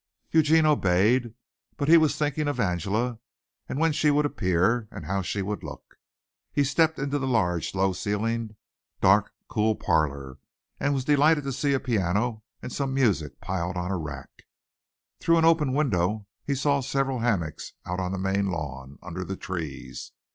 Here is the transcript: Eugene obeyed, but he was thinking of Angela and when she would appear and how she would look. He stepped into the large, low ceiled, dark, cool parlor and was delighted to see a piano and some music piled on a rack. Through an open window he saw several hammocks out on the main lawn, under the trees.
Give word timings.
Eugene 0.31 0.65
obeyed, 0.65 1.35
but 1.77 1.87
he 1.87 1.95
was 1.95 2.17
thinking 2.17 2.47
of 2.47 2.59
Angela 2.59 3.19
and 3.69 3.77
when 3.77 3.91
she 3.91 4.09
would 4.09 4.25
appear 4.25 4.87
and 4.89 5.05
how 5.05 5.21
she 5.21 5.43
would 5.43 5.61
look. 5.63 5.97
He 6.51 6.63
stepped 6.63 6.97
into 6.97 7.19
the 7.19 7.27
large, 7.27 7.75
low 7.75 7.93
ceiled, 7.93 8.55
dark, 8.99 9.31
cool 9.47 9.75
parlor 9.75 10.39
and 10.79 10.95
was 10.95 11.05
delighted 11.05 11.43
to 11.43 11.53
see 11.53 11.73
a 11.73 11.79
piano 11.79 12.41
and 12.63 12.73
some 12.73 12.95
music 12.95 13.39
piled 13.41 13.77
on 13.77 13.91
a 13.91 13.97
rack. 13.99 14.45
Through 15.19 15.37
an 15.37 15.45
open 15.45 15.71
window 15.71 16.25
he 16.47 16.55
saw 16.55 16.79
several 16.79 17.19
hammocks 17.19 17.73
out 17.85 17.99
on 17.99 18.11
the 18.11 18.17
main 18.17 18.47
lawn, 18.47 18.97
under 19.03 19.23
the 19.23 19.37
trees. 19.37 20.13